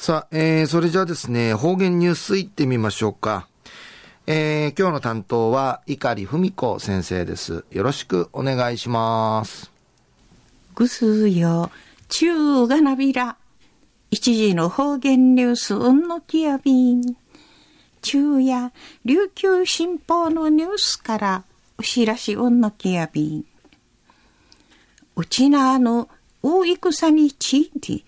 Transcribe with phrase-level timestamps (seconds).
[0.00, 3.48] さあ、えー、それじゃあですね、方言ニュースいってみましょうか。
[4.28, 7.64] えー、今日の担当は、碇文子先生です。
[7.72, 9.72] よろしくお願いします。
[10.76, 11.72] ぐすよ、
[12.10, 13.38] 中がなびら。
[14.12, 17.16] 一時の方言ニュース、うんのきやびん。
[18.00, 18.70] 中や、
[19.04, 21.44] 琉球新報のニュースから、
[21.76, 23.44] おしらしうんのきやびん。
[25.16, 26.08] うちなあの、
[26.40, 28.04] 大戦について、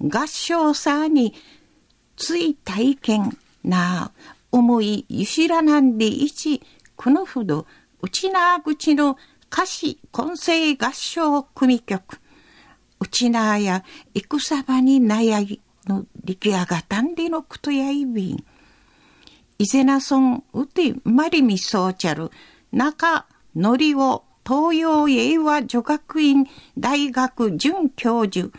[0.00, 1.34] 合唱さに
[2.16, 4.12] つい体験な
[4.52, 6.62] 思いゆしらなんでいち
[6.96, 7.66] このほど
[8.02, 9.16] うちなぐちの
[9.50, 12.20] 歌詞混声合唱組曲。
[13.00, 18.44] うちなや戦場に悩いの出来上がったんでのことやいびん。
[19.58, 22.30] 伊勢なそんうてまりみそうちゃる。
[22.72, 28.52] 中のりを東洋英和女学院大学准教授。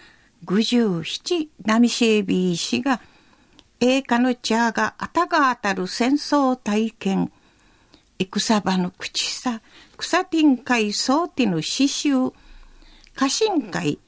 [0.45, 3.02] 57ナミシェービー氏が
[3.80, 7.32] 栄華の茶があたが当たる戦争体験。
[8.18, 9.62] 戦場の口さ
[9.98, 12.34] 草天会総手の刺繍。
[13.15, 13.99] 家臣会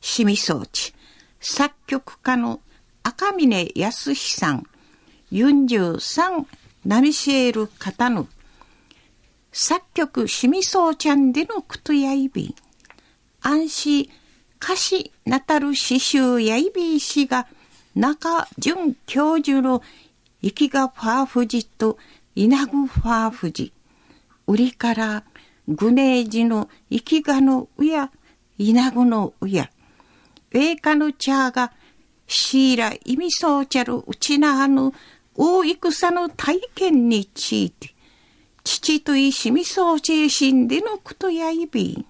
[0.00, 0.92] しみ装置。
[1.40, 2.60] 作曲家の
[3.02, 4.66] 赤峰康さん。
[5.30, 6.46] 43
[6.84, 8.28] ナミシェール方の
[9.52, 12.54] 作曲しみそうちゃんでのくとやいび。
[13.40, 14.10] 安心
[14.62, 17.46] 歌詞なたる詩集やいびいしが
[17.94, 19.82] 中淳教授の
[20.42, 21.98] 生きがファーフジと
[22.34, 23.72] 稲ぐファーフジ
[24.46, 25.24] 売りから
[25.68, 28.10] グネージの生きがのうや
[28.58, 29.70] 稲ぐのうや
[30.52, 31.72] 栄華の茶が
[32.26, 34.92] シーラ意味そうちゃるうちなあの
[35.34, 37.94] 大戦の体験について
[38.64, 42.06] 父といしみそう精神でのことやいびん。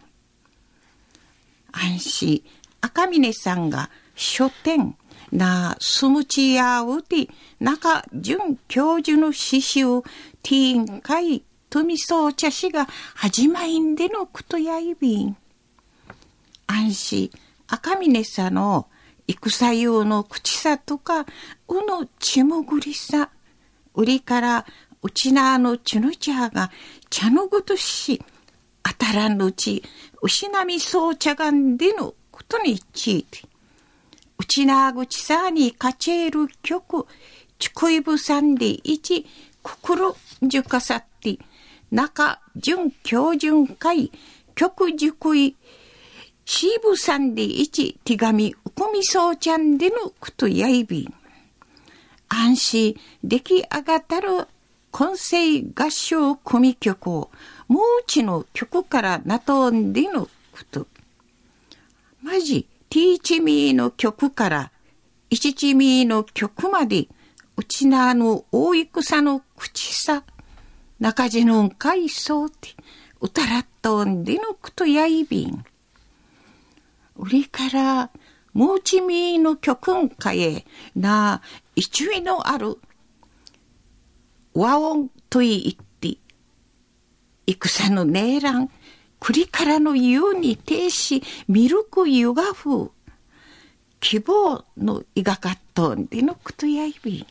[1.77, 2.43] 安心
[2.81, 4.97] 赤峰さんが書店
[5.31, 7.29] なスムチヤウティ
[7.61, 9.85] 中准教授の詩集
[10.43, 15.37] ティーン会富そう茶師が始まりんでのことやいびん。
[16.67, 17.31] 安心
[17.69, 18.89] 赤峰さんの
[19.27, 21.27] 戦用の口さとか
[21.69, 23.31] うのちもぐりさ
[23.95, 24.67] 売りから
[25.03, 26.71] うちなのちぬちゃが
[27.11, 28.23] 茶のごとし
[28.89, 29.83] あたらぬうち
[30.23, 33.41] 失みそう茶がんでのことについて
[34.39, 37.05] うちなぐちさにかちえる曲
[37.59, 39.27] ちくいぶさんでいち
[39.65, 40.03] くくる
[40.41, 41.37] じゅかさって
[41.91, 44.13] 中準教準会
[44.55, 45.57] 曲じゅくい
[46.45, 51.13] しぶさんでいち手紙うこみそうちゃんでのことやいび
[52.29, 54.47] 安心出来上がったる
[54.93, 57.31] 混声合唱組曲を
[57.69, 60.31] もうちの曲からなとんでのこ
[60.71, 60.87] と。
[62.23, 64.73] マジ、ティーチミーの曲から、
[65.31, 67.09] イチチミーの曲まで、
[67.57, 70.23] うちなの大戦の口さ、
[71.01, 72.71] 中地のんかいそうて、
[73.21, 75.65] うたらっとんでのくとやいびん。
[77.17, 78.11] 売りから、
[78.53, 81.43] もうちみーの曲んかえ、な、
[81.75, 82.79] 一位のある、
[84.55, 85.86] 和音といって、
[87.55, 88.71] 戦のねえらん、
[89.21, 92.91] 栗からの湯に停し、ミルク湯がふ
[94.01, 97.27] 希望のいがかっとんでのくとやいび。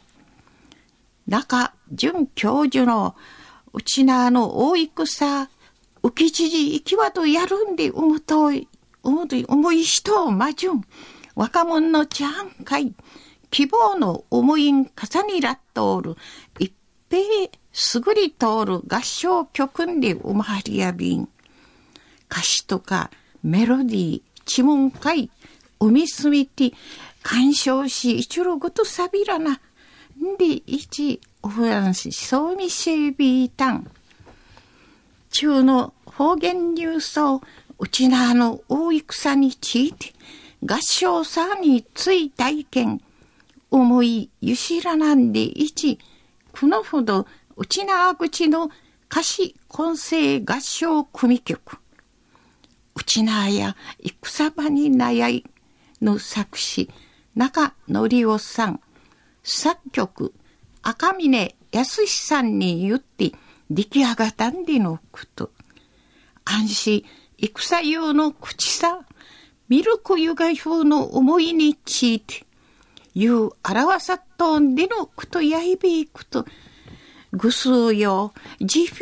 [1.28, 3.16] 中、准教授の
[3.74, 5.50] うちなあの大戦、
[6.04, 10.82] 浮き知事行きわとやるんでうむと、うむとい、重い人をまじゅん。
[11.36, 12.94] 若者のちゃんかい。
[13.52, 16.16] 希望の思いん重ねらっとおる。
[16.60, 16.74] 一
[17.10, 21.28] 平すぐり通る合唱曲んでうまはりやびん。
[22.32, 23.12] 歌詞とか
[23.44, 25.30] メロディー、知文会、
[25.82, 26.72] 海すみて、
[27.22, 29.52] 鑑賞し、一路ごとさびらな。
[29.52, 33.92] んで、一、おふらんし、そうみしびいたん。
[35.32, 37.42] 中の方言ニュースを、
[37.78, 40.14] うちなの大戦について、
[40.64, 43.02] 合唱さについ体験、
[43.70, 46.00] 思いゆしらなんで一、
[46.58, 47.28] このほど、
[47.58, 48.70] うちな口の
[49.10, 51.78] 歌詞混声合唱組曲。
[52.96, 53.76] うちなや
[54.24, 55.46] 戦場に悩い
[56.02, 56.90] の作詞
[57.36, 58.82] 中則夫さん。
[59.44, 60.34] 作曲
[60.82, 63.32] 赤峰康さんに言って
[63.70, 65.52] 出来上がったんでのこと。
[66.44, 67.06] 安心
[67.38, 69.00] 戦用の口さ
[69.70, 72.46] ミルク湯が風の思いについて
[73.16, 76.46] 言う表さっとんでのことやいべいくと。
[77.36, 79.00] ぐすうよじフィ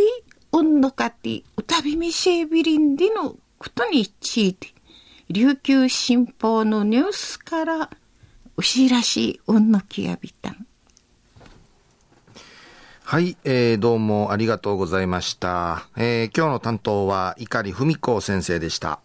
[0.57, 4.67] うんのかってうたびみせびりんでのことについて、
[5.29, 7.89] 琉球新報のニュースから
[8.57, 10.67] 牛らしい運のきやびたん。
[13.03, 15.87] はい、えー、どうもありがとうございました。
[15.95, 19.02] えー、今日の担当は碇文子先生でした。